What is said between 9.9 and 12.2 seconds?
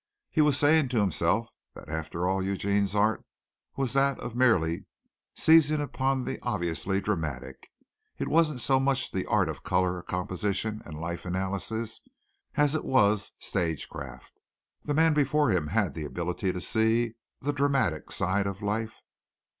composition and life analysis